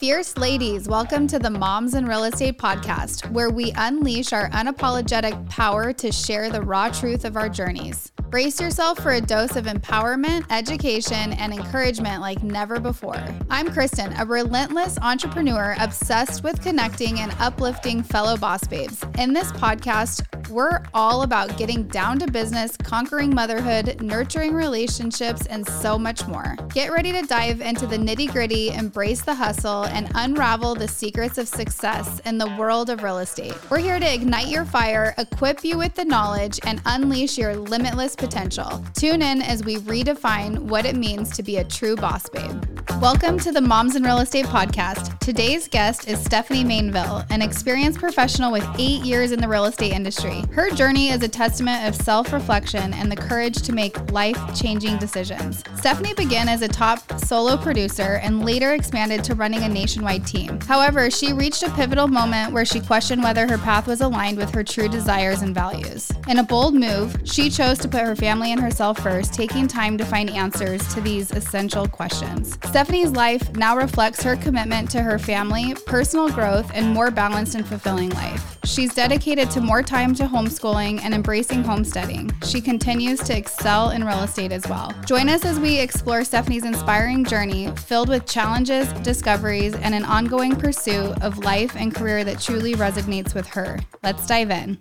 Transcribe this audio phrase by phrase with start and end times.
[0.00, 5.46] Fierce ladies, welcome to the Moms in Real Estate podcast, where we unleash our unapologetic
[5.50, 8.10] power to share the raw truth of our journeys.
[8.30, 13.22] Brace yourself for a dose of empowerment, education, and encouragement like never before.
[13.50, 19.04] I'm Kristen, a relentless entrepreneur obsessed with connecting and uplifting fellow boss babes.
[19.18, 25.66] In this podcast, we're all about getting down to business, conquering motherhood, nurturing relationships, and
[25.66, 26.56] so much more.
[26.74, 31.38] Get ready to dive into the nitty gritty, embrace the hustle, and unravel the secrets
[31.38, 33.54] of success in the world of real estate.
[33.70, 38.16] We're here to ignite your fire, equip you with the knowledge, and unleash your limitless
[38.16, 38.84] potential.
[38.94, 42.64] Tune in as we redefine what it means to be a true boss babe.
[43.00, 45.18] Welcome to the Moms in Real Estate podcast.
[45.20, 49.92] Today's guest is Stephanie Mainville, an experienced professional with eight years in the real estate
[49.92, 50.39] industry.
[50.52, 54.98] Her journey is a testament of self reflection and the courage to make life changing
[54.98, 55.62] decisions.
[55.76, 60.60] Stephanie began as a top solo producer and later expanded to running a nationwide team.
[60.62, 64.50] However, she reached a pivotal moment where she questioned whether her path was aligned with
[64.54, 66.10] her true desires and values.
[66.28, 69.96] In a bold move, she chose to put her family and herself first, taking time
[69.98, 72.58] to find answers to these essential questions.
[72.64, 77.66] Stephanie's life now reflects her commitment to her family, personal growth, and more balanced and
[77.66, 78.59] fulfilling life.
[78.64, 82.30] She's dedicated to more time to homeschooling and embracing homesteading.
[82.44, 84.92] She continues to excel in real estate as well.
[85.06, 90.54] Join us as we explore Stephanie's inspiring journey filled with challenges, discoveries, and an ongoing
[90.54, 93.80] pursuit of life and career that truly resonates with her.
[94.02, 94.78] Let's dive in.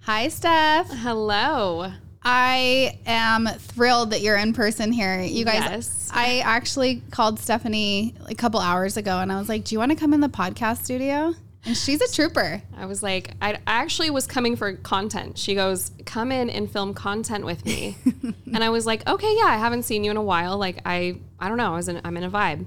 [0.00, 0.88] Hi, Steph.
[0.90, 1.92] Hello.
[2.22, 5.20] I am thrilled that you're in person here.
[5.20, 6.10] You guys, Yes.
[6.12, 9.92] I actually called Stephanie a couple hours ago and I was like, Do you want
[9.92, 11.34] to come in the podcast studio?
[11.64, 12.62] And she's a trooper.
[12.76, 15.38] I was like, I I actually was coming for content.
[15.38, 17.96] She goes, come in and film content with me.
[18.46, 20.56] and I was like, okay, yeah, I haven't seen you in a while.
[20.56, 21.72] Like, I, I don't know.
[21.72, 22.66] I was in, I'm in a vibe.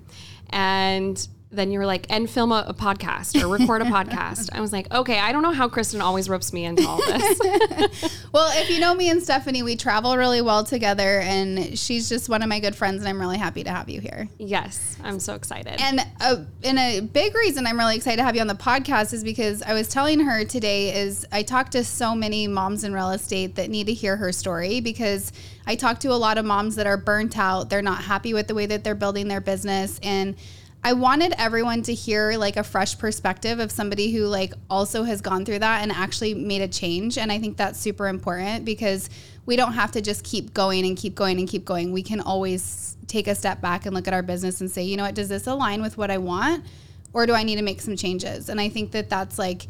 [0.49, 4.49] And then you were like, and film a, a podcast or record a podcast.
[4.53, 8.09] I was like, okay, I don't know how Kristen always ropes me into all this.
[8.31, 12.29] Well, if you know me and Stephanie, we travel really well together and she's just
[12.29, 14.29] one of my good friends and I'm really happy to have you here.
[14.37, 15.75] yes, I'm so excited.
[15.81, 19.11] And a, and a big reason I'm really excited to have you on the podcast
[19.11, 22.93] is because I was telling her today is I talked to so many moms in
[22.93, 25.33] real estate that need to hear her story because
[25.67, 27.69] I talk to a lot of moms that are burnt out.
[27.69, 30.35] They're not happy with the way that they're building their business and
[30.83, 35.21] I wanted everyone to hear like a fresh perspective of somebody who like also has
[35.21, 39.09] gone through that and actually made a change and I think that's super important because
[39.45, 41.91] we don't have to just keep going and keep going and keep going.
[41.91, 44.97] We can always take a step back and look at our business and say, you
[44.97, 46.65] know what, does this align with what I want
[47.13, 48.49] or do I need to make some changes?
[48.49, 49.67] And I think that that's like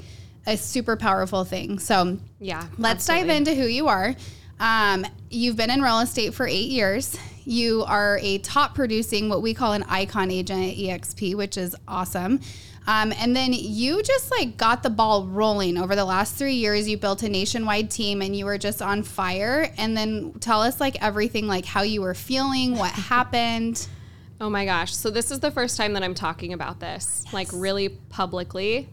[0.47, 1.79] a super powerful thing.
[1.79, 2.67] So, yeah.
[2.77, 4.15] let's dive into who you are.
[4.59, 7.17] Um, you've been in real estate for eight years.
[7.45, 11.75] You are a top producing, what we call an icon agent at EXP, which is
[11.87, 12.39] awesome.
[12.87, 16.89] Um, and then you just like got the ball rolling over the last three years.
[16.89, 19.71] You built a nationwide team and you were just on fire.
[19.77, 23.87] And then tell us like everything, like how you were feeling, what happened.
[24.39, 24.95] Oh my gosh.
[24.95, 28.89] So this is the first time that I'm talking about this, like really publicly.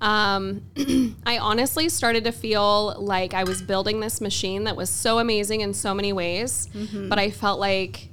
[0.00, 0.62] Um,
[1.26, 5.60] I honestly started to feel like I was building this machine that was so amazing
[5.62, 6.68] in so many ways,
[7.08, 8.08] but I felt like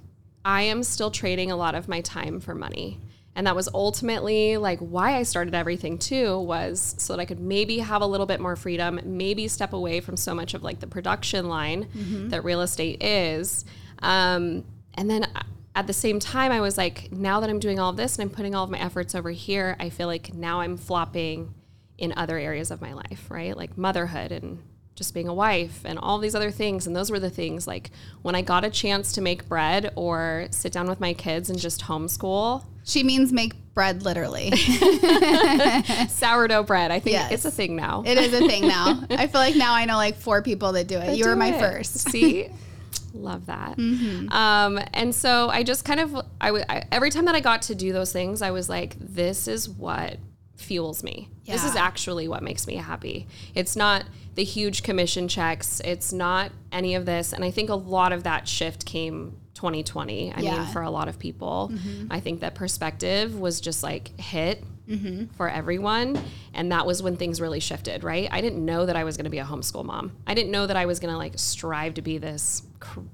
[0.45, 2.99] I am still trading a lot of my time for money.
[3.35, 7.39] And that was ultimately like why I started everything too was so that I could
[7.39, 10.79] maybe have a little bit more freedom, maybe step away from so much of like
[10.81, 11.87] the production line
[12.29, 13.63] that real estate is.
[13.99, 14.65] Um,
[14.95, 15.43] and then uh,
[15.75, 18.23] at the same time, I was like, now that I'm doing all of this and
[18.23, 21.53] I'm putting all of my efforts over here, I feel like now I'm flopping
[22.01, 23.55] in other areas of my life, right?
[23.55, 24.59] Like motherhood and
[24.95, 26.85] just being a wife and all these other things.
[26.85, 27.91] And those were the things like
[28.23, 31.57] when I got a chance to make bread or sit down with my kids and
[31.57, 34.51] just homeschool, She means make bread literally.
[36.09, 36.91] sourdough bread.
[36.91, 37.31] I think Yes.
[37.31, 38.03] it's a thing now.
[38.05, 39.03] it is a thing now.
[39.09, 41.17] I feel like now I know like four people that do it.
[41.17, 41.59] you were my it.
[41.59, 42.09] first.
[42.09, 42.49] See,
[43.13, 43.77] love that.
[43.79, 47.63] Um, and so I just kind of, I, w- I every time that I got
[47.63, 50.17] to do those things, I was like, this is what
[50.61, 51.29] fuels me.
[51.45, 53.27] This is actually what makes me happy.
[53.53, 54.05] It's not
[54.35, 55.81] the huge commission checks.
[55.83, 57.33] It's not any of this.
[57.33, 60.33] And I think a lot of that shift came 2020.
[60.33, 60.57] I Yeah.
[60.57, 62.07] mean, for a lot of people, mm-hmm.
[62.09, 65.25] I think that perspective was just like hit mm-hmm.
[65.35, 66.17] for everyone.
[66.53, 68.29] And that was when things really shifted, right?
[68.31, 70.13] I didn't know that I was going to be a homeschool mom.
[70.25, 72.63] I didn't know that I was going to like strive to be this,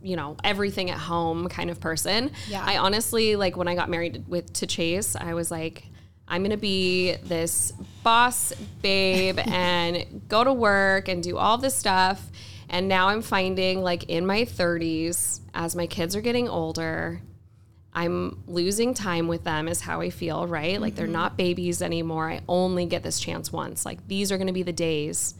[0.01, 2.31] you know, everything at home kind of person.
[2.47, 2.63] Yeah.
[2.63, 5.87] I honestly, like when I got married with to Chase, I was like,
[6.27, 7.71] I'm gonna be this
[8.03, 12.29] boss babe and go to work and do all this stuff.
[12.69, 17.21] And now I'm finding like in my 30s, as my kids are getting older,
[17.93, 20.79] I'm losing time with them, is how I feel, right?
[20.79, 21.13] Like they're mm-hmm.
[21.13, 22.29] not babies anymore.
[22.29, 23.85] I only get this chance once.
[23.85, 25.33] Like these are going to be the days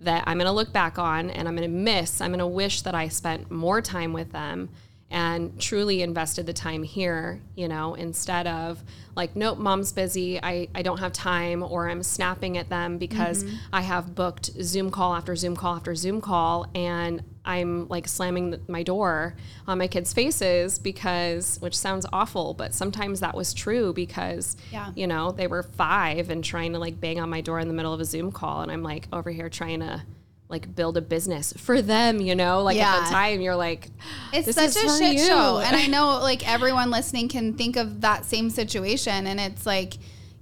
[0.00, 2.20] that I'm going to look back on and I'm going to miss.
[2.20, 4.68] I'm going to wish that I spent more time with them
[5.12, 8.82] and truly invested the time here, you know, instead of
[9.14, 10.42] like, nope, mom's busy.
[10.42, 13.56] I, I don't have time, or I'm snapping at them because mm-hmm.
[13.74, 16.66] I have booked Zoom call after Zoom call after Zoom call.
[16.74, 19.36] And I'm like slamming my door
[19.66, 24.92] on my kids' faces because, which sounds awful, but sometimes that was true because, yeah.
[24.96, 27.74] you know, they were five and trying to like bang on my door in the
[27.74, 28.62] middle of a Zoom call.
[28.62, 30.02] And I'm like over here trying to,
[30.52, 32.62] like build a business for them, you know?
[32.62, 32.98] Like yeah.
[32.98, 33.88] at the time you're like
[34.32, 35.26] It's such a shit you.
[35.26, 35.58] show.
[35.64, 39.94] And I know like everyone listening can think of that same situation and it's like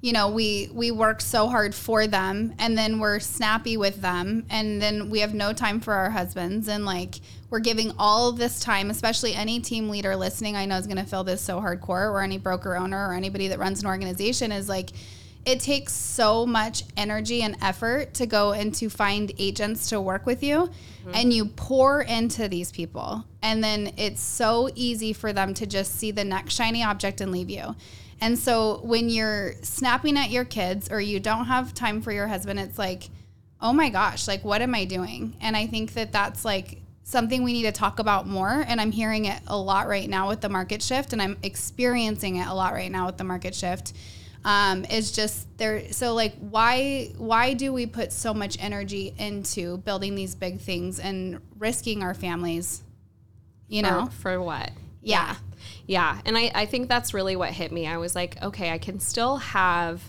[0.02, 4.46] you know, we we work so hard for them and then we're snappy with them
[4.48, 7.16] and then we have no time for our husbands and like
[7.50, 11.04] we're giving all this time, especially any team leader listening, I know is going to
[11.04, 14.68] feel this so hardcore or any broker owner or anybody that runs an organization is
[14.68, 14.90] like
[15.50, 20.24] it takes so much energy and effort to go and to find agents to work
[20.24, 21.10] with you mm-hmm.
[21.12, 23.24] and you pour into these people.
[23.42, 27.32] And then it's so easy for them to just see the next shiny object and
[27.32, 27.74] leave you.
[28.20, 32.28] And so when you're snapping at your kids or you don't have time for your
[32.28, 33.08] husband it's like
[33.62, 35.34] oh my gosh like what am i doing?
[35.40, 38.64] And i think that that's like something we need to talk about more.
[38.68, 42.36] And i'm hearing it a lot right now with the market shift and i'm experiencing
[42.36, 43.94] it a lot right now with the market shift
[44.44, 45.92] um, is just there.
[45.92, 50.98] So like, why why do we put so much energy into building these big things
[50.98, 52.82] and risking our families?
[53.68, 54.70] You know, for, for what?
[55.02, 55.36] Yeah.
[55.86, 57.86] yeah, and I I think that's really what hit me.
[57.86, 60.02] I was like, okay, I can still have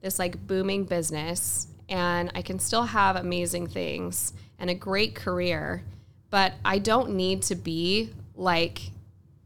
[0.00, 5.82] this like booming business, and I can still have amazing things and a great career,
[6.30, 8.90] but I don't need to be like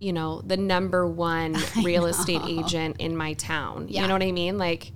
[0.02, 3.86] you know, the number one real estate agent in my town.
[3.88, 4.02] Yeah.
[4.02, 4.58] You know what I mean?
[4.58, 4.90] Like,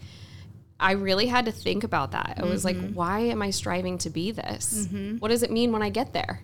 [0.81, 2.39] I really had to think about that.
[2.39, 2.83] I was mm-hmm.
[2.87, 4.89] like, why am I striving to be this?
[4.89, 5.19] Mm-hmm.
[5.19, 6.41] What does it mean when I get there?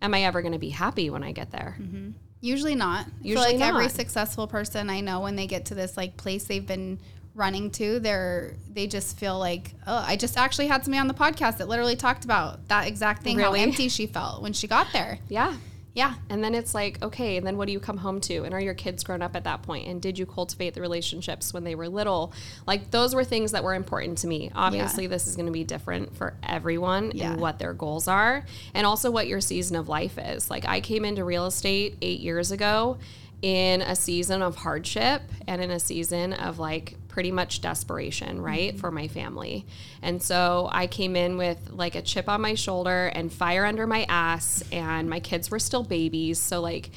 [0.00, 1.76] Am I ever going to be happy when I get there?
[1.80, 2.10] Mm-hmm.
[2.40, 3.06] Usually not.
[3.20, 3.70] Usually like not.
[3.70, 7.00] every successful person I know when they get to this like place they've been
[7.34, 11.14] running to, they're they just feel like, oh, I just actually had somebody on the
[11.14, 13.58] podcast that literally talked about that exact thing, really?
[13.58, 15.18] how empty she felt when she got there.
[15.28, 15.56] Yeah.
[15.94, 16.14] Yeah.
[16.28, 18.42] And then it's like, okay, and then what do you come home to?
[18.42, 19.86] And are your kids grown up at that point?
[19.86, 22.32] And did you cultivate the relationships when they were little?
[22.66, 24.50] Like those were things that were important to me.
[24.54, 25.10] Obviously, yeah.
[25.10, 27.32] this is going to be different for everyone yeah.
[27.32, 28.44] and what their goals are
[28.74, 30.50] and also what your season of life is.
[30.50, 32.98] Like I came into real estate 8 years ago
[33.40, 38.70] in a season of hardship and in a season of like pretty much desperation, right,
[38.70, 38.80] mm-hmm.
[38.80, 39.64] for my family.
[40.02, 43.86] And so I came in with like a chip on my shoulder and fire under
[43.86, 46.40] my ass, and my kids were still babies.
[46.40, 46.90] So, like,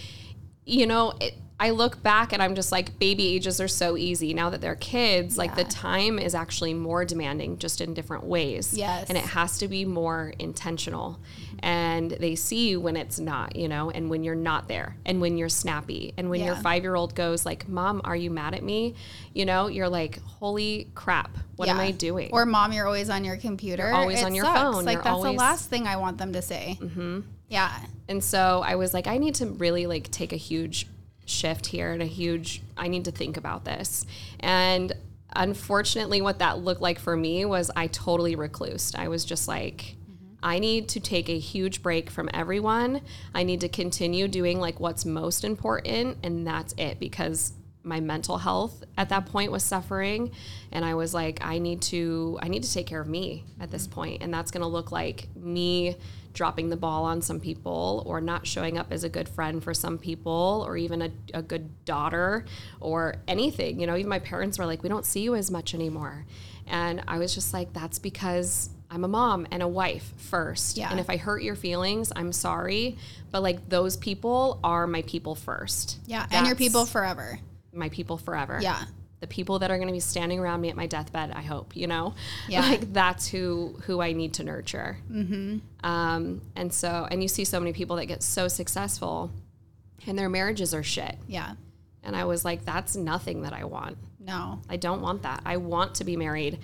[0.68, 4.34] you know, it, I look back and I'm just like, baby ages are so easy
[4.34, 5.36] now that they're kids.
[5.36, 5.42] Yeah.
[5.42, 8.76] Like the time is actually more demanding, just in different ways.
[8.78, 9.10] Yes.
[9.10, 11.20] And it has to be more intentional.
[11.60, 15.36] And they see when it's not, you know, and when you're not there and when
[15.36, 16.14] you're snappy.
[16.16, 16.48] And when yeah.
[16.48, 18.94] your five year old goes, like, Mom, are you mad at me?
[19.34, 21.74] You know, you're like, holy crap, what yeah.
[21.74, 22.30] am I doing?
[22.34, 23.88] Or mom, you're always on your computer.
[23.88, 24.60] You're always it on your sucks.
[24.60, 24.86] phone.
[24.86, 25.32] Like you're that's always...
[25.32, 26.78] the last thing I want them to say.
[26.80, 27.22] Mm-hmm.
[27.48, 27.72] Yeah.
[28.08, 30.88] And so I was like, I need to really like take a huge
[31.26, 34.06] shift here and a huge I need to think about this.
[34.40, 34.94] And
[35.36, 38.98] unfortunately what that looked like for me was I totally reclused.
[38.98, 39.96] I was just like.
[40.44, 43.02] I need to take a huge break from everyone.
[43.34, 47.54] I need to continue doing like what's most important and that's it because
[47.88, 50.32] my mental health at that point was suffering
[50.72, 53.72] and I was like I need to I need to take care of me at
[53.72, 53.96] this mm-hmm.
[53.96, 55.96] point and that's going to look like me
[56.38, 59.74] dropping the ball on some people or not showing up as a good friend for
[59.74, 62.46] some people or even a, a good daughter
[62.80, 63.80] or anything.
[63.80, 66.28] You know, even my parents were like, we don't see you as much anymore.
[66.68, 70.78] And I was just like, that's because I'm a mom and a wife first.
[70.78, 70.92] Yeah.
[70.92, 72.98] And if I hurt your feelings, I'm sorry.
[73.32, 75.98] But like those people are my people first.
[76.06, 76.20] Yeah.
[76.20, 77.40] That's and your people forever.
[77.78, 78.60] My people forever.
[78.62, 78.82] Yeah.
[79.20, 81.76] The people that are going to be standing around me at my deathbed i hope
[81.76, 82.14] you know?
[82.48, 82.62] Yeah.
[82.70, 84.98] Like that's who who i need to nurture.
[85.12, 85.58] Mm-hmm.
[85.86, 89.32] um, and so and you see so many people that get so successful
[90.06, 91.18] and their marriages are shit.
[91.28, 91.54] Yeah.
[92.04, 93.98] And i was like that's nothing that i want.
[94.20, 94.60] No.
[94.70, 95.42] I don't want that.
[95.46, 96.60] I want to be married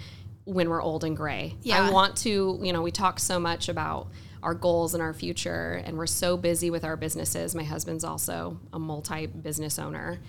[0.46, 1.56] when we're old and gray.
[1.62, 1.88] Yeah.
[1.88, 4.08] i want to you know we talk so much about
[4.44, 7.56] our goals and our future and we're so busy with our businesses.
[7.56, 10.20] My husband's also a multi business owner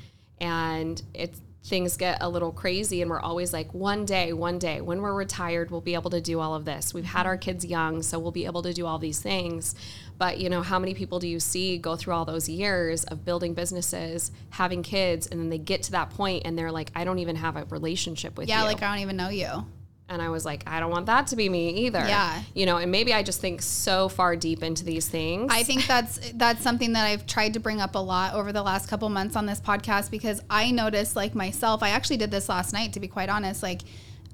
[0.41, 4.83] and it's things get a little crazy and we're always like one day one day
[4.83, 7.65] when we're retired we'll be able to do all of this we've had our kids
[7.65, 9.75] young so we'll be able to do all these things
[10.19, 13.25] but you know how many people do you see go through all those years of
[13.25, 17.03] building businesses having kids and then they get to that point and they're like i
[17.03, 18.55] don't even have a relationship with you.
[18.55, 19.65] Yeah, like I don't even know you.
[20.09, 22.43] And i was like i don't want that to be me either Yeah.
[22.55, 25.87] you know and maybe i just think so far deep into these things I think
[25.87, 29.09] that's that's something that I've tried to bring up a lot over the last couple
[29.09, 32.93] months on this podcast because I noticed like myself, I actually did this last night
[32.95, 33.83] to be quite honest, like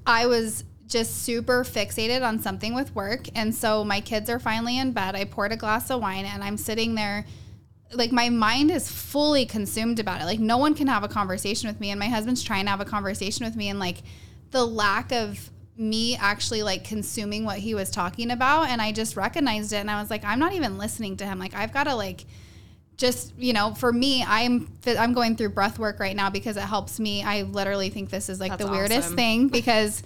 [0.05, 4.77] I was just super fixated on something with work and so my kids are finally
[4.77, 5.15] in bed.
[5.15, 7.25] I poured a glass of wine and I'm sitting there
[7.93, 10.25] like my mind is fully consumed about it.
[10.25, 12.81] Like no one can have a conversation with me and my husband's trying to have
[12.81, 13.97] a conversation with me and like
[14.51, 15.49] the lack of
[15.81, 19.91] me actually like consuming what he was talking about and I just recognized it and
[19.91, 21.39] I was like I'm not even listening to him.
[21.39, 22.25] Like I've got to like
[22.97, 26.61] just you know for me i'm i'm going through breath work right now because it
[26.61, 29.15] helps me i literally think this is like That's the weirdest awesome.
[29.15, 30.03] thing because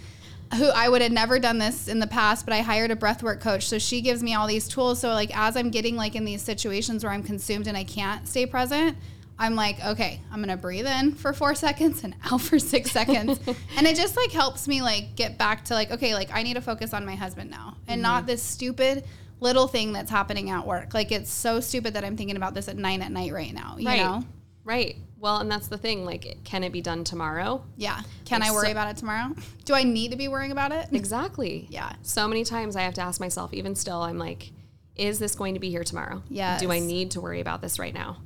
[0.54, 3.24] who I would have never done this in the past, but I hired a breath
[3.24, 3.68] work coach.
[3.68, 5.00] So she gives me all these tools.
[5.00, 8.28] So like as I'm getting like in these situations where I'm consumed and I can't
[8.28, 8.98] stay present,
[9.38, 13.40] I'm like, okay, I'm gonna breathe in for four seconds and out for six seconds.
[13.78, 16.54] and it just like helps me like get back to like, okay, like I need
[16.56, 18.28] to focus on my husband now and not mm-hmm.
[18.28, 19.04] this stupid
[19.40, 20.94] little thing that's happening at work.
[20.94, 23.76] Like it's so stupid that I'm thinking about this at nine at night right now.
[23.78, 24.24] You right know?
[24.64, 28.02] right well and that's the thing like can it be done tomorrow Yeah.
[28.26, 29.36] Can Like, I worry so- about it tomorrow?
[29.66, 30.88] Do I need to be worrying about it?
[30.92, 31.68] Exactly.
[31.70, 31.94] Yeah.
[32.02, 34.52] So many times I have to ask myself, even still, I'm like,
[34.96, 36.24] is this going to be here tomorrow?
[36.30, 36.58] Yeah.
[36.58, 38.18] Do I need to worry about this right now?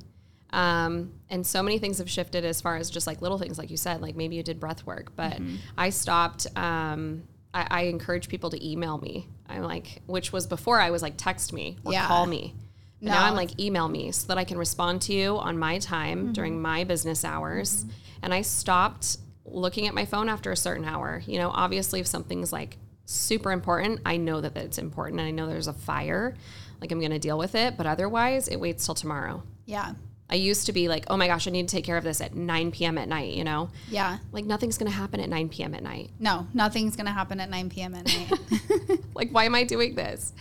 [0.52, 3.70] Um, and so many things have shifted as far as just like little things, like
[3.70, 5.56] you said, like maybe you did breath work, but Mm-hmm.
[5.78, 6.46] I stopped.
[6.56, 7.22] Um,
[7.54, 9.28] I, I encourage people to email me.
[9.48, 12.06] I'm like, which was before I was like, text me or Yeah.
[12.06, 12.54] call me.
[13.02, 15.78] But Now I'm like, email me so that I can respond to you on my
[15.78, 16.32] time Mm-hmm.
[16.32, 17.86] during my business hours.
[18.22, 21.22] And I stopped looking at my phone after a certain hour.
[21.26, 25.30] You know, obviously, if something's like super important, I know that it's important and I
[25.32, 26.34] know there's a fire,
[26.80, 27.76] like I'm going to deal with it.
[27.76, 29.42] But otherwise, it waits till tomorrow.
[29.64, 29.94] Yeah.
[30.30, 32.20] I used to be like, oh my gosh, I need to take care of this
[32.20, 32.98] at 9 p.m.
[32.98, 33.70] at night, you know?
[33.88, 34.18] Yeah.
[34.32, 35.74] Like nothing's going to happen at 9 p.m.
[35.74, 36.10] at night.
[36.18, 37.94] No, nothing's gonna happen at 9 p.m.
[37.94, 38.32] at night.
[39.14, 40.32] Like, why am I doing this?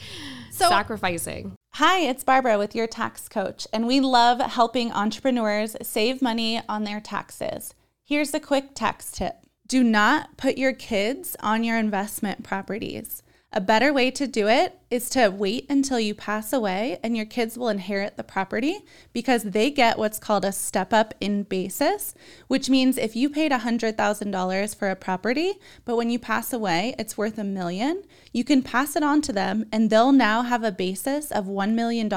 [0.51, 1.53] So Sacrificing.
[1.73, 6.85] Hi, it's Barbara with your tax coach, and we love helping entrepreneurs save money on
[6.85, 7.73] their taxes.
[8.05, 9.35] Here's a quick tax tip
[9.67, 13.21] do not put your kids on your investment properties.
[13.51, 17.25] A better way to do it is to wait until you pass away and your
[17.25, 18.77] kids will inherit the property
[19.11, 22.13] because they get what's called a step up in basis,
[22.47, 25.53] which means if you paid $100,000 for a property,
[25.83, 29.33] but when you pass away, it's worth a million, you can pass it on to
[29.33, 32.07] them and they'll now have a basis of $1 million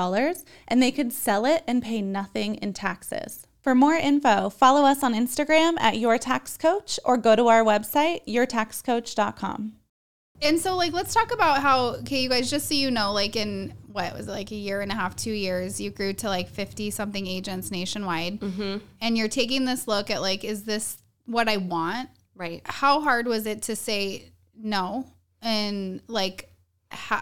[0.68, 3.46] and they could sell it and pay nothing in taxes.
[3.62, 7.64] For more info, follow us on Instagram at Your Tax Coach or go to our
[7.64, 9.76] website, yourtaxcoach.com.
[10.42, 13.36] And so, like, let's talk about how, okay, you guys, just so you know, like,
[13.36, 16.28] in what was it, like a year and a half, two years, you grew to
[16.28, 18.40] like 50 something agents nationwide.
[18.40, 18.78] Mm-hmm.
[19.00, 22.08] And you're taking this look at, like, is this what I want?
[22.34, 22.60] Right.
[22.64, 25.06] How hard was it to say no?
[25.40, 26.50] And, like,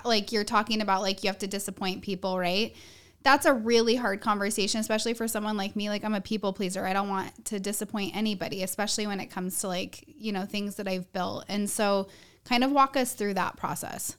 [0.04, 2.74] like you're talking about, like, you have to disappoint people, right?
[3.22, 5.90] That's a really hard conversation, especially for someone like me.
[5.90, 6.86] Like, I'm a people pleaser.
[6.86, 10.76] I don't want to disappoint anybody, especially when it comes to, like, you know, things
[10.76, 11.44] that I've built.
[11.48, 12.08] And so,
[12.50, 14.16] kind of walk us through that process.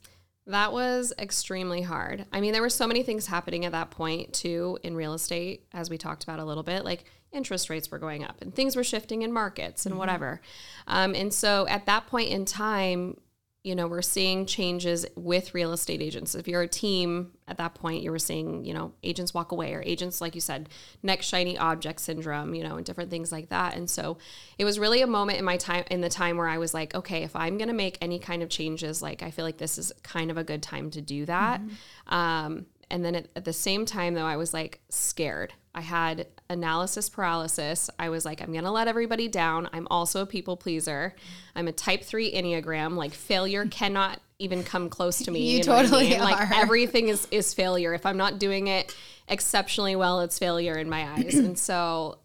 [0.47, 2.25] That was extremely hard.
[2.31, 5.65] I mean, there were so many things happening at that point too in real estate,
[5.73, 6.85] as we talked about a little bit.
[6.85, 10.39] Like interest rates were going up and things were shifting in markets and whatever.
[10.87, 13.17] Um, and so at that point in time,
[13.63, 16.33] you know, we're seeing changes with real estate agents.
[16.33, 19.75] If you're a team at that point, you were seeing, you know, agents walk away
[19.75, 20.67] or agents, like you said,
[21.03, 23.75] next shiny object syndrome, you know, and different things like that.
[23.75, 24.17] And so
[24.57, 26.95] it was really a moment in my time, in the time where I was like,
[26.95, 29.77] okay, if I'm going to make any kind of changes, like I feel like this
[29.77, 31.61] is kind of a good time to do that.
[32.07, 35.53] Um, and then at, at the same time, though, I was like scared.
[35.73, 37.89] I had analysis paralysis.
[37.97, 39.69] I was like, I'm going to let everybody down.
[39.71, 41.15] I'm also a people pleaser.
[41.55, 42.95] I'm a type three Enneagram.
[42.95, 45.57] Like, failure cannot even come close to me.
[45.57, 46.19] You know what I totally mean?
[46.19, 47.93] Like, everything is, is failure.
[47.93, 48.93] If I'm not doing it
[49.27, 51.35] exceptionally well, it's failure in my eyes.
[51.35, 52.19] and so,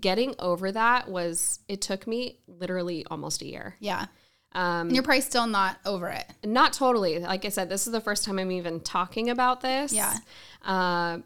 [0.00, 3.76] getting over that was, it took me literally almost a year.
[3.80, 4.06] Yeah.
[4.52, 6.26] Um, And you're probably still not over it.
[6.44, 7.20] not totally.
[7.20, 9.92] Like I said, this is the first time I'm even talking about this.
[9.92, 10.14] Yeah.
[10.64, 11.18] Uh,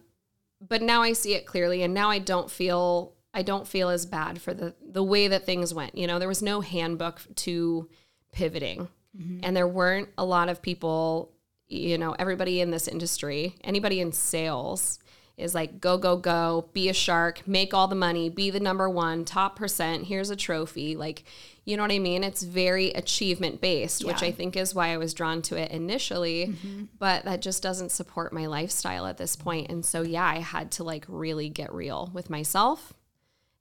[0.60, 4.06] but now I see it clearly, and now I don't feel I don't feel as
[4.06, 5.96] bad for the the way that things went.
[5.96, 7.88] You know, there was no handbook to
[8.32, 8.88] pivoting,
[9.18, 9.40] mm-hmm.
[9.42, 11.32] and there weren't a lot of people.
[11.68, 14.98] You know, everybody in this industry, anybody in sales
[15.40, 18.88] is like go go go be a shark make all the money be the number
[18.88, 20.96] one top percent here's a trophy.
[20.96, 21.24] Like
[21.64, 22.24] you know what i mean?
[22.24, 26.48] It's very achievement based which i think is why i was drawn to it initially
[26.48, 26.84] mm-hmm.
[26.98, 29.70] but that just doesn't support my lifestyle at this point.
[29.70, 32.92] And so yeah i had to like really get real with myself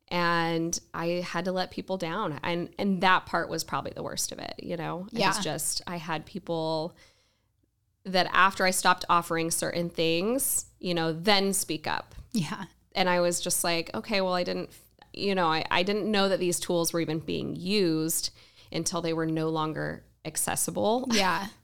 [0.07, 2.39] and i had to let people down.
[2.43, 5.07] And and that part was probably the worst of it you know?
[5.11, 5.29] Yeah.
[5.29, 6.95] it's just i had people
[8.05, 12.15] that after I stopped offering certain things, you know, then speak up.
[12.31, 12.65] Yeah.
[12.93, 14.69] And I was just like, okay, well, I didn't,
[15.13, 18.31] you know, I, I didn't know that these tools were even being used
[18.71, 21.07] until they were no longer accessible.
[21.11, 21.47] Yeah.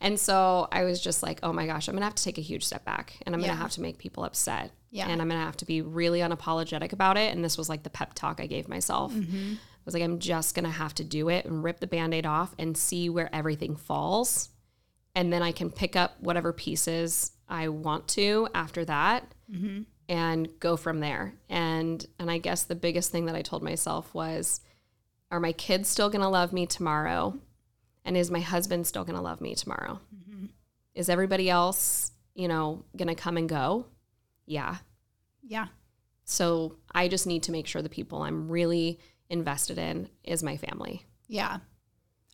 [0.00, 2.38] And so I was just like, oh my gosh, I'm going to have to take
[2.38, 4.70] a huge step back and I'm going to have to make people upset.
[4.90, 5.08] Yeah.
[5.08, 7.34] And I'm going to have to be really unapologetic about it.
[7.34, 9.12] And this was like the pep talk I gave myself.
[9.12, 9.54] Mm-hmm.
[9.54, 12.14] I was like, I'm just going to have to do it and rip the band
[12.14, 14.50] aid off and see where everything falls.
[15.14, 19.82] And then I can pick up whatever pieces I want to after that Mm-hmm.
[20.08, 21.32] and go from there.
[21.48, 24.60] And and I guess the biggest thing that I told myself was
[25.30, 27.38] are my kids still going to love me tomorrow?
[28.04, 30.00] And is my husband still going to love me tomorrow?
[30.14, 30.46] Mm-hmm.
[30.94, 33.86] Is everybody else, you know, going to come and go?
[34.46, 34.76] Yeah.
[35.42, 35.66] Yeah.
[36.24, 38.98] So I just need to make sure the people I'm really
[39.28, 41.04] invested in is my family.
[41.28, 41.58] Yeah.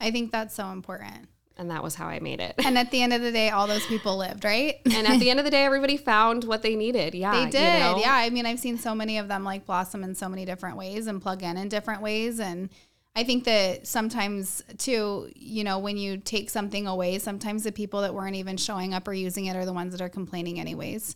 [0.00, 1.28] I think that's so important.
[1.62, 2.57] And that was how I made it.
[2.59, 4.81] And at the end of the day, all those people lived, right?
[4.85, 7.14] and at the end of the day, everybody found what they needed.
[7.14, 7.33] Yeah.
[7.33, 7.81] They you did.
[7.81, 7.99] know?
[7.99, 8.14] Yeah.
[8.14, 11.07] I mean, I've seen so many of them like blossom in so many different ways
[11.07, 12.40] and plug in in different ways.
[12.40, 12.69] And
[13.14, 18.00] I think that sometimes, too, you know, when you take something away, sometimes the people
[18.00, 21.14] that weren't even showing up or using it are the ones that are complaining, anyways,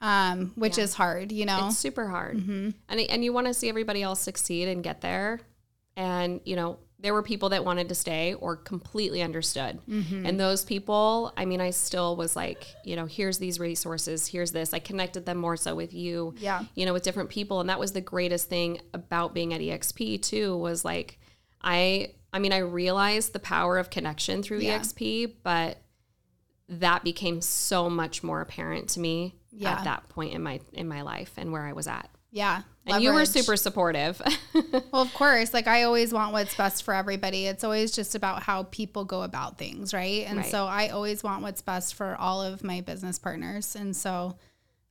[0.00, 1.66] um, which is hard, you know?
[1.66, 2.36] It's super hard.
[2.36, 2.70] Mm-hmm.
[2.88, 5.40] And, and you want to see everybody else succeed and get there.
[5.96, 9.78] And, you know, there were people that wanted to stay or completely understood.
[9.88, 10.26] Mm-hmm.
[10.26, 14.52] And those people, I mean, I still was like, you know, here's these resources, here's
[14.52, 14.74] this.
[14.74, 16.64] I connected them more so with you, Yeah.
[16.74, 17.60] you know, with different people.
[17.60, 21.18] And that was the greatest thing about being at EXP too, was like,
[21.62, 24.78] I, I mean, I realized the power of connection through Yeah.
[24.78, 25.78] EXP, but
[26.68, 29.72] that became so much more apparent to me Yeah.
[29.72, 32.08] at that point in my in my life and where I was at.
[32.30, 32.62] Yeah.
[32.86, 34.20] And you were super supportive.
[34.92, 35.54] Well, of course.
[35.54, 37.46] Like I always want what's best for everybody.
[37.46, 40.26] It's always just about how people go about things, right?
[40.26, 40.46] And Right.
[40.50, 43.76] so I always want what's best for all of my business partners.
[43.76, 44.36] And so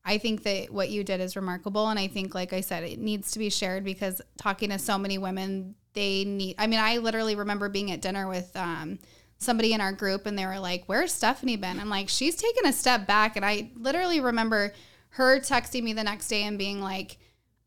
[0.06, 1.88] I think that what you did is remarkable.
[1.90, 4.98] And I think, like I said, it needs to be shared because talking to so
[4.98, 9.00] many women, they need, I mean, I literally remember being at dinner with, um,
[9.38, 11.80] somebody in our group and they were like, Where's Stephanie been?
[11.80, 13.36] I'm like, She's taken a step back.
[13.36, 14.74] And I literally remember
[15.12, 17.18] her texting me the next day and being like,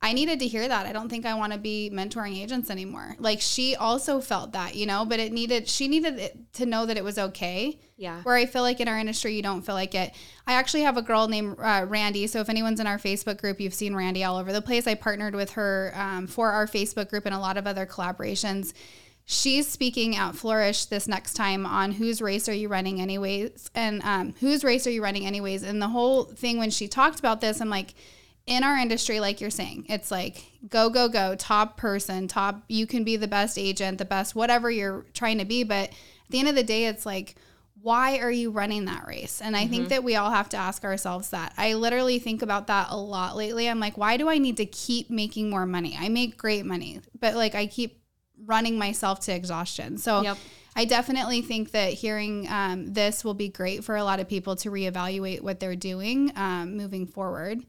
[0.04, 0.84] I needed to hear that.
[0.84, 3.14] I don't think I want to be mentoring agents anymore.
[3.20, 6.86] Like she also felt that, you know, but it needed, she needed it to know
[6.86, 7.78] that it was okay.
[7.96, 8.20] yeah.
[8.22, 10.12] Where I feel like in our industry, you don't feel like it.
[10.44, 12.26] I actually have a girl named uh, Randy.
[12.26, 14.88] So if anyone's in our Facebook group, you've seen Randy all over the place.
[14.88, 18.72] I partnered with her um, for our Facebook group and a lot of other collaborations.
[19.24, 24.02] She's speaking at Flourish this next time on whose race are you running anyways, and
[24.02, 25.62] um, whose race are you running anyways.
[25.62, 27.94] And the whole thing when she talked about this, I'm like,
[28.46, 32.86] in our industry, like you're saying, it's like go, go, go, top person, top, you
[32.86, 35.64] can be the best agent, the best, whatever you're trying to be.
[35.64, 35.96] But at
[36.30, 37.36] the end of the day, it's like,
[37.80, 39.40] why are you running that race?
[39.40, 41.52] And I think that we all have to ask ourselves that.
[41.56, 43.68] I literally think about that a lot lately.
[43.68, 45.96] I'm like, why do I need to keep making more money?
[45.98, 48.00] I make great money, but like I keep
[48.44, 49.98] running myself to exhaustion.
[49.98, 50.38] So Yep.
[50.74, 54.56] I definitely think that hearing um, this will be great for a lot of people
[54.56, 57.62] to reevaluate what they're doing um, moving forward.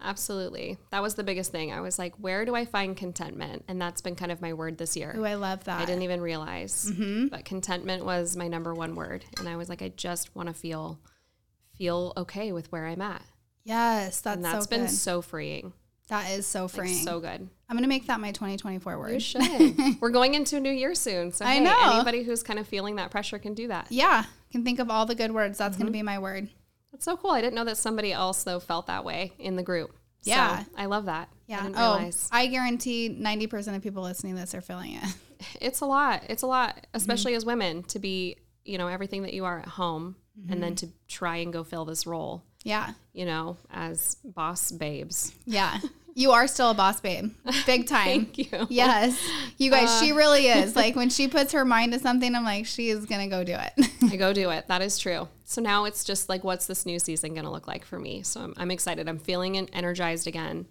[0.00, 0.78] Absolutely.
[0.90, 1.72] That was the biggest thing.
[1.72, 3.64] I was like, where do I find contentment?
[3.68, 5.14] And that's been kind of my word this year.
[5.16, 5.80] Ooh, I love that.
[5.80, 6.90] I didn't even realize.
[6.90, 7.28] Mm-hmm.
[7.28, 9.24] But contentment was my number one word.
[9.38, 10.98] And I was like, I just want to feel
[11.76, 13.22] feel okay with where I'm at.
[13.64, 14.90] yes, that's, And that's so been good.
[14.90, 15.72] so freeing.
[16.08, 16.94] that is so Like, freeing.
[17.04, 17.48] so good.
[17.68, 19.22] I'm gonna make that my 2024 You word.
[19.22, 19.76] should.
[20.00, 21.32] We're going into a new year soon.
[21.32, 21.94] So I hey, know.
[21.96, 23.88] anybody who's kind of feeling that pressure can do that.
[23.90, 25.58] Yeah, can think of all the good words.
[25.58, 25.82] That's Mm-hmm.
[25.82, 26.48] gonna be my word.
[26.96, 27.30] That's so cool.
[27.32, 29.90] I didn't know that somebody else though felt that way in the group.
[30.22, 30.64] So, Yeah.
[30.76, 31.28] I love that.
[31.46, 31.62] Yeah.
[31.62, 32.28] didn't Oh, realize.
[32.32, 35.04] I guarantee 90% of people listening to this are feeling it.
[35.60, 36.22] It's a lot.
[36.30, 37.36] It's a lot, especially Mm-hmm.
[37.36, 40.16] as women, to be, you know, everything that you are at home
[40.48, 40.86] and then Mm-hmm.
[40.86, 42.94] to try and go fill this role, Yeah.
[43.12, 45.34] you know, as boss babes.
[45.44, 45.78] Yeah.
[46.14, 47.32] You are still a boss babe.
[47.66, 48.06] Big time.
[48.24, 48.66] Thank you.
[48.70, 49.20] Yes.
[49.58, 50.00] You guys, Uh.
[50.00, 50.74] she really is.
[50.82, 53.44] Like when she puts her mind to something, I'm like, she is going to go
[53.44, 53.88] do it.
[54.10, 54.66] I go do it.
[54.68, 55.28] That is true.
[55.48, 58.24] So now it's just like, what's this new season going to look like for me?
[58.24, 59.08] So I'm, I'm excited.
[59.08, 60.66] I'm feeling en- energized again,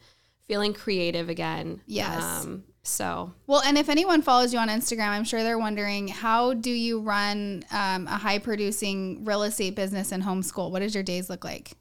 [0.48, 1.80] feeling creative again.
[1.88, 2.22] Yes.
[2.22, 6.54] Um, so well, and if anyone follows you on Instagram, I'm sure they're wondering how
[6.54, 10.70] do you run um, a high producing real estate business and homeschool?
[10.72, 11.72] What does your days look like?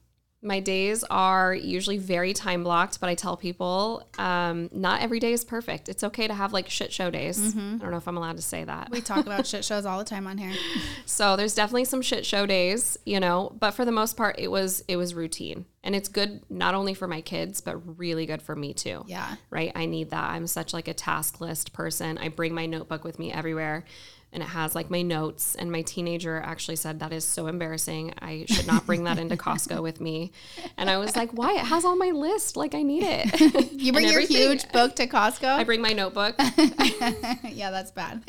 [0.45, 5.33] My days are usually very time blocked, but I tell people um, not every day
[5.33, 5.89] is perfect.
[5.89, 7.55] It's okay to have like shit show days.
[7.55, 8.91] I don't know if I'm allowed to say that.
[8.91, 10.53] We talk about shit shows all the time on here.
[11.07, 14.49] So there's definitely some shit show days, you know, but for the most part it
[14.49, 15.65] was it was routine.
[15.83, 19.03] And it's good not only for my kids, but really good for me too.
[19.07, 19.35] Yeah.
[19.49, 19.71] Right?
[19.75, 20.31] I need that.
[20.31, 22.17] I'm such like a task list person.
[22.17, 23.85] I bring my notebook with me everywhere
[24.35, 28.13] and it has like my notes and my teenager actually said that is so embarrassing.
[28.19, 30.33] I should not bring that into Costco with me.
[30.77, 31.53] And I was like, "Why?
[31.53, 32.57] It has all my list.
[32.57, 35.47] Like I need it." You bring your huge book to Costco?
[35.47, 36.35] I bring my notebook.
[37.49, 38.23] yeah, that's bad.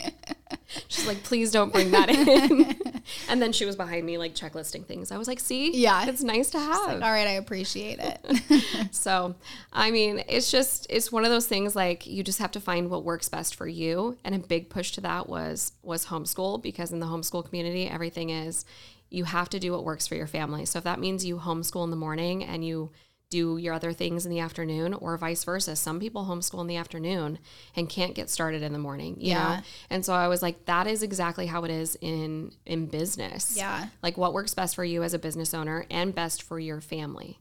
[0.89, 2.96] She's like, please don't bring that in.
[3.29, 5.11] And then she was behind me, like checklisting things.
[5.13, 6.07] I was like, see, Yeah.
[6.07, 7.03] it's nice to have.
[7.03, 8.89] All right, I appreciate it.
[8.95, 9.35] so,
[9.73, 12.91] I mean, it's just, it's one of those things like you just have to find
[12.91, 14.17] what works best for you.
[14.25, 18.31] And a big push to that was, was homeschool because in the homeschool community, everything
[18.31, 18.65] is,
[19.09, 20.67] you have to do what works for your family.
[20.67, 22.91] So if that means you homeschool in the morning and you
[23.29, 25.75] do your other things in the afternoon or vice versa.
[25.75, 27.39] Some people homeschool in the afternoon
[27.75, 29.57] and can't get started in the morning, you Yeah.
[29.57, 29.63] know?
[29.91, 33.57] And so I was like, that is exactly how it is in in business.
[33.57, 33.89] Yeah.
[34.03, 37.41] Like what works best for you as a business owner and best for your family.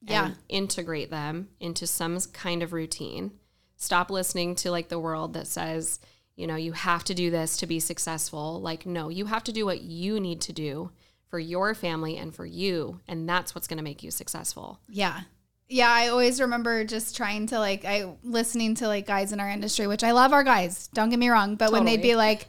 [0.00, 0.26] Yeah.
[0.26, 3.32] And integrate them into some kind of routine.
[3.76, 6.00] Stop listening to like the world that says,
[6.36, 8.60] you know, you have to do this to be successful.
[8.60, 10.90] Like, no, you have to do what you need to do
[11.28, 13.00] for your family and for you.
[13.06, 14.80] And that's what's going to make you successful.
[14.88, 15.20] Yeah.
[15.68, 19.50] Yeah, I always remember just trying to like I listening to like guys in our
[19.50, 20.88] industry, which I love our guys.
[20.94, 22.48] Don't get me wrong, but when they'd be like,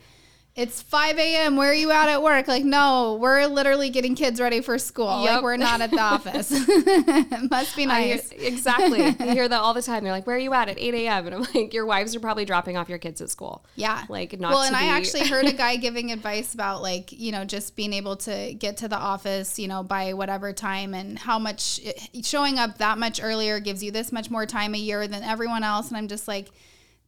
[0.55, 1.55] "It's 5 a.m.
[1.55, 5.23] Where are you out at work?" Like, no, we're literally getting kids ready for school.
[5.23, 6.51] Like, we're not at the office.
[6.51, 8.31] it must be hear- nice.
[8.31, 9.03] exactly.
[9.19, 10.03] I hear that all the time.
[10.03, 11.25] They're like, where are you at at 8 a.m.?
[11.27, 13.63] And I'm like, your wives are probably dropping off your kids at school.
[13.75, 14.03] Yeah.
[14.09, 17.45] Like, not well, and I actually heard a guy giving advice about like, you know,
[17.45, 21.39] just being able to get to the office, you know, by whatever time and how
[21.39, 21.79] much
[22.23, 25.63] showing up that much earlier gives you this much more time a year than everyone
[25.63, 25.89] else.
[25.89, 26.49] And I'm just like,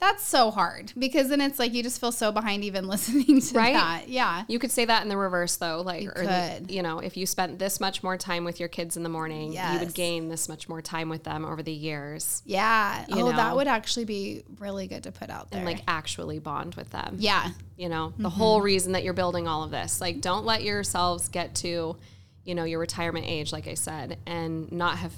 [0.02, 3.56] that's so hard because then it's like you just feel so behind even listening to
[3.56, 3.74] Right?
[3.74, 4.10] that.
[4.10, 4.44] Yeah.
[4.48, 6.72] You could say that in the reverse though, like, or the- could.
[6.72, 9.54] you know, if you spent this much more time with your kids in the morning,
[9.54, 13.06] you would gain this much more time with them over the years Yeah.
[13.08, 15.60] You oh, that would actually be really good to put out there.
[15.60, 17.16] and like actually bond with them.
[17.20, 17.50] yeah.
[17.78, 18.38] You know, the Mm-hmm.
[18.38, 20.02] whole reason that you're building all of this.
[20.02, 21.96] Like, don't let yourselves get to,
[22.44, 25.14] you know, your retirement age, like I said, and not have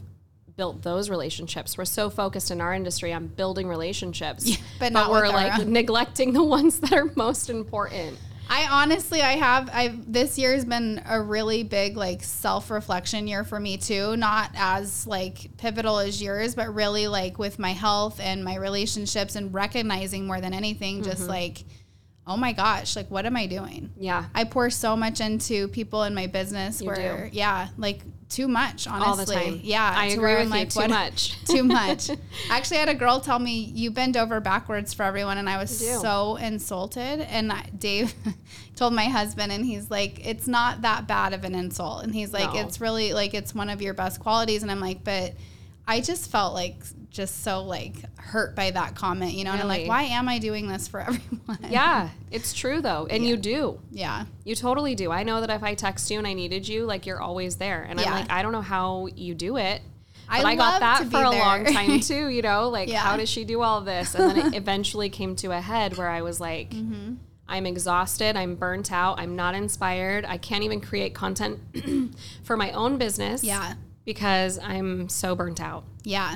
[0.56, 1.78] built those relationships.
[1.78, 5.72] We're so focused in our industry on building relationships, but not we're like own.
[5.74, 8.18] neglecting the ones that are most important.
[8.50, 13.26] I honestly, I have, I've, this year has been a really big, like, self reflection
[13.26, 14.18] year for me, too.
[14.18, 19.38] Not as, like, pivotal as yours, but really, like, with my health and my relationships
[19.38, 21.10] and recognizing more than anything, Mm-hmm.
[21.10, 21.64] just like,
[22.28, 23.92] oh my gosh, like, what am I doing?
[23.98, 24.26] Yeah.
[24.36, 27.36] I pour so much into people in my business You where, do.
[27.36, 29.10] yeah, like, too much, honestly.
[29.10, 29.60] All the time.
[29.64, 29.94] Yeah.
[29.96, 30.52] I agree with I'm you.
[30.52, 31.44] like, Too much.
[31.46, 32.10] too much.
[32.50, 35.58] Actually, I had a girl tell me you bend over backwards for everyone, and I
[35.58, 37.22] was so insulted.
[37.22, 38.14] And I, Dave
[38.76, 42.34] told my husband, and he's like, "It's not that bad of an insult." And he's
[42.34, 42.62] like, No.
[42.62, 45.34] "It's really like it's one of your best qualities." And I'm like, "But."
[45.88, 46.76] I just felt like
[47.10, 50.40] just so like hurt by that comment, you know, and I'm like, why am I
[50.40, 51.60] doing this for everyone?
[51.70, 53.06] Yeah, it's true though.
[53.10, 53.80] And you do.
[53.92, 54.26] Yeah.
[54.46, 55.12] You totally do.
[55.12, 57.84] I know that if I text you and I needed you, like you're always there.
[57.84, 58.08] And Yeah.
[58.08, 59.82] I'm like, I don't know how you do it.
[60.30, 62.70] I But I, got love that for a long time too, you know?
[62.70, 63.00] Like, Yeah.
[63.00, 64.16] how does she do all this?
[64.16, 67.16] And then it eventually came to a head where I was like, Mm-hmm.
[67.46, 68.38] I'm exhausted.
[68.38, 69.20] I'm burnt out.
[69.20, 70.24] I'm not inspired.
[70.26, 71.60] I can't even create content
[72.44, 73.44] for my own business.
[73.44, 73.74] Yeah.
[74.06, 75.86] Because I'm so burnt out.
[76.04, 76.36] Yeah.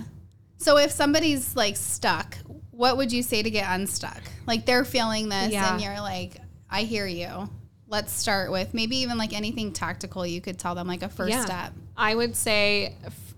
[0.57, 2.37] So if somebody's like stuck,
[2.71, 4.21] what would you say to get unstuck?
[4.45, 5.73] Like they're feeling this Yeah.
[5.73, 6.37] and you're like,
[6.69, 7.49] I hear you.
[7.87, 11.31] Let's start with maybe even like anything tactical you could tell them like a first
[11.31, 11.45] Yeah.
[11.45, 11.73] step.
[11.95, 12.95] I would say,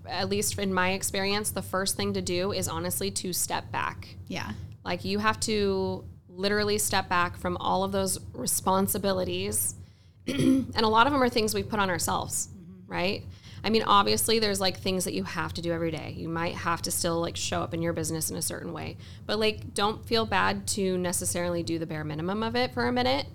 [0.07, 4.15] at least in my experience, the first thing to do is honestly to step back.
[4.27, 4.51] Yeah.
[4.83, 9.75] Like you have to literally step back from all of those responsibilities.
[10.27, 12.91] and a lot of them are things we put on ourselves, mm-hmm.
[12.91, 13.23] right?
[13.63, 16.13] I mean, obviously there's like things that you have to do every day.
[16.17, 18.97] You might have to still like show up in your business in a certain way.
[19.25, 22.91] But like don't feel bad to necessarily do the bare minimum of it for a
[22.91, 23.25] minute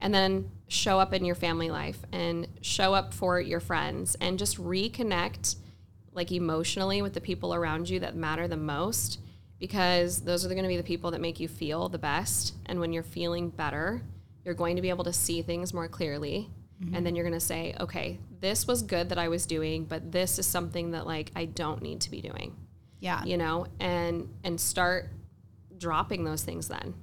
[0.00, 4.38] and then show up in your family life and show up for your friends and
[4.38, 5.56] just reconnect
[6.12, 9.18] like emotionally with the people around you that matter the most
[9.58, 12.78] because those are going to be the people that make you feel the best and
[12.78, 14.02] when you're feeling better
[14.44, 16.50] you're going to be able to see things more clearly
[16.92, 20.12] and then you're going to say okay this was good that i was doing but
[20.12, 22.56] this is something that like i don't need to be doing
[23.00, 23.24] Yeah.
[23.24, 25.10] you know and and start
[25.78, 26.94] dropping those things then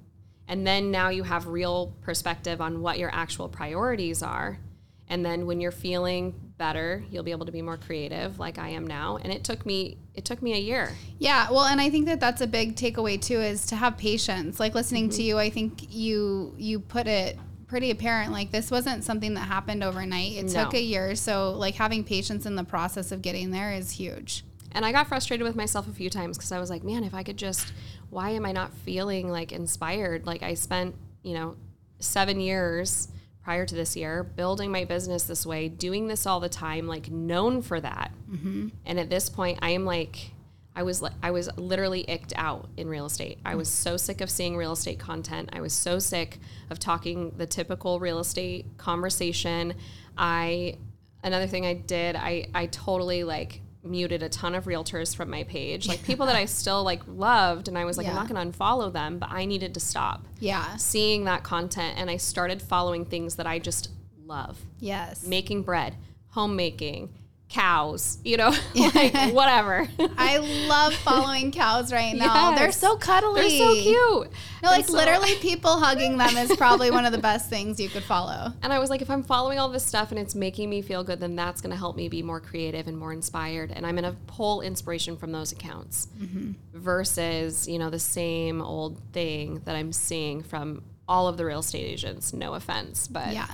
[0.47, 4.59] and then now you have real perspective on what your actual priorities are
[5.07, 7.03] and then when you're feeling better.
[7.09, 9.17] You'll be able to be more creative like I am now.
[9.17, 10.91] And it took me it took me a year.
[11.17, 14.59] Yeah, well, and I think that that's a big takeaway too is to have patience.
[14.59, 15.17] Like listening mm-hmm.
[15.17, 17.39] to you, I think you you put it
[17.71, 20.33] pretty apparent like this wasn't something that happened overnight.
[20.33, 20.65] It no.
[20.65, 24.43] took a year, so like having patience in the process of getting there is huge.
[24.73, 27.13] And I got frustrated with myself a few times because I was like, man, if
[27.13, 27.71] I could just,
[28.09, 30.25] why am I not feeling like inspired?
[30.25, 31.55] Like I spent, you know,
[31.99, 33.07] seven years
[33.41, 37.09] prior to this year building my business this way, doing this all the time, like
[37.09, 38.11] known for that.
[38.29, 38.67] Mm-hmm.
[38.85, 40.33] And at this point, I am like,
[40.75, 43.39] I was I was literally icked out in real estate.
[43.43, 45.49] I was so sick of seeing real estate content.
[45.51, 49.73] I was so sick of talking the typical real estate conversation.
[50.17, 50.77] I
[51.23, 55.43] another thing I did, I I totally like muted a ton of realtors from my
[55.43, 58.11] page, like people that I still like loved, and I was like, yeah.
[58.11, 60.25] I'm not going to unfollow them, but I needed to stop.
[60.39, 63.89] Yeah, seeing that content, and I started following things that I just
[64.23, 64.59] love.
[64.79, 65.95] Yes, making bread,
[66.29, 67.09] homemaking,
[67.51, 69.87] cows, you know, like whatever.
[70.17, 70.37] I
[70.67, 72.51] love following cows right now.
[72.51, 72.59] Yes.
[72.59, 73.41] They're so cuddly.
[73.41, 74.31] They're so cute.
[74.63, 77.89] No, like so literally people hugging them is probably one of the best things you
[77.89, 78.53] could follow.
[78.63, 81.03] And I was like, if I'm following all this stuff and it's making me feel
[81.03, 83.71] good, then that's going to help me be more creative and more inspired.
[83.71, 86.51] And I'm going to pull inspiration from those accounts mm-hmm.
[86.73, 91.59] versus, you know, the same old thing that I'm seeing from all of the real
[91.59, 92.33] estate agents.
[92.33, 93.47] No offense, but yeah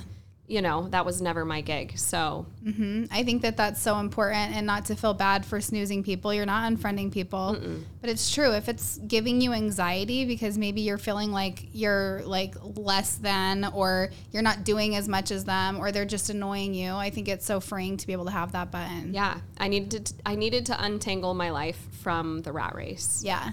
[0.47, 1.97] you know, that was never my gig.
[1.97, 3.05] So mm-hmm.
[3.11, 6.33] I think that that's so important and not to feel bad for snoozing people.
[6.33, 7.83] You're not unfriending people, Mm-mm.
[7.99, 8.53] but it's true.
[8.53, 14.11] If it's giving you anxiety because maybe you're feeling like you're like less than or
[14.31, 17.45] you're not doing as much as them or they're just annoying you, I think it's
[17.45, 19.13] so freeing to be able to have that button.
[19.13, 19.39] Yeah.
[19.57, 23.21] I needed to, I needed to untangle my life from the rat race.
[23.23, 23.51] Yeah.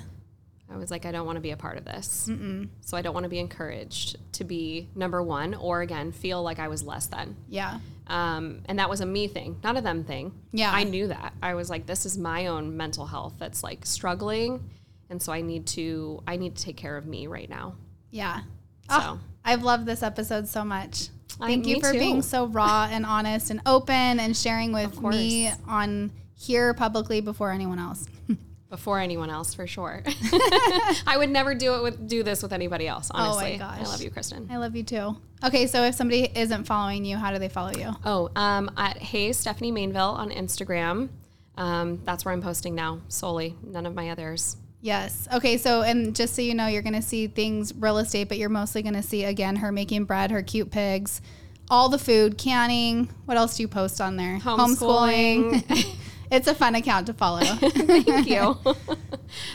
[0.74, 2.26] I was like, I don't want to be a part of this.
[2.28, 2.68] Mm-mm.
[2.80, 6.58] So I don't want to be encouraged to be number one or again, feel like
[6.58, 7.37] I was less than.
[7.48, 7.78] Yeah.
[8.08, 10.32] Um, and that was a me thing, not a them thing.
[10.52, 10.72] Yeah.
[10.72, 11.32] I knew that.
[11.40, 14.68] I was like, this is my own mental health that's like struggling.
[15.10, 17.76] And so I need to, I need to take care of me right now.
[18.10, 18.40] Yeah.
[18.90, 21.08] So oh, I've loved this episode so much.
[21.28, 21.98] Thank I, you for too.
[22.00, 27.52] being so raw and honest and open and sharing with me on here publicly before
[27.52, 28.06] anyone else.
[28.74, 30.02] Before anyone else for sure.
[31.06, 33.08] I would never do it with do this with anybody else.
[33.12, 34.48] Honestly, oh my gosh, I love you, Kristen.
[34.50, 35.16] I love you too.
[35.44, 37.94] Okay, so if somebody isn't following you, how do they follow you?
[38.04, 41.08] Oh, um, at Hey Stephanie Mainville on Instagram.
[41.56, 43.56] Um, that's where I'm posting now solely.
[43.62, 44.56] None of my others.
[44.80, 45.28] Yes.
[45.32, 45.56] Okay.
[45.56, 48.48] So, and just so you know, you're going to see things real estate, but you're
[48.48, 51.22] mostly going to see again her making bread, her cute pigs,
[51.70, 53.08] all the food, canning.
[53.24, 54.38] What else do you post on there?
[54.40, 55.62] Homeschooling.
[55.62, 55.96] Homeschooling.
[56.30, 57.40] It's a fun account to follow.
[57.44, 58.56] Thank you.
[58.64, 58.78] That's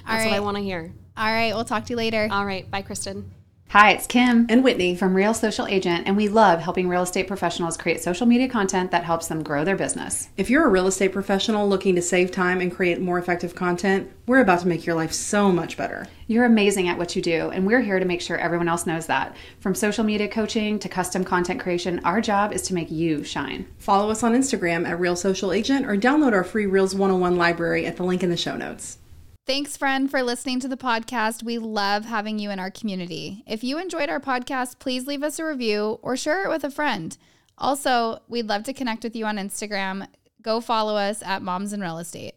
[0.08, 0.26] right.
[0.26, 0.94] what I want to hear.
[1.18, 1.54] All right.
[1.54, 2.28] We'll talk to you later.
[2.32, 2.70] All right.
[2.70, 3.32] Bye, Kristen.
[3.72, 7.28] Hi, it's Kim and Whitney from Reel Social Agent, and we love helping real estate
[7.28, 10.30] professionals create social media content that helps them grow their business.
[10.38, 14.12] If you're a real estate professional looking to save time and create more effective content,
[14.26, 16.08] we're about to make your life so much better.
[16.26, 19.06] You're amazing at what you do, and we're here to make sure everyone else knows
[19.06, 19.36] that.
[19.60, 23.68] From social media coaching to custom content creation, our job is to make you shine.
[23.78, 27.86] Follow us on Instagram at Reel Social Agent or download our free Reels 101 library
[27.86, 28.98] at the link in the show notes.
[29.50, 31.42] Thanks, friend, for listening to the podcast.
[31.42, 33.44] We love having you in our community.
[33.48, 36.70] If you enjoyed our podcast, please leave us a review or share it with a
[36.70, 37.18] friend.
[37.58, 40.08] Also, we'd love to connect with you on Instagram.
[40.44, 42.36] Go follow us at Moms in Real Estate.